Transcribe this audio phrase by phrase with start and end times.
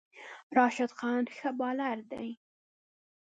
[0.57, 2.29] راشد خان ښه بالر دی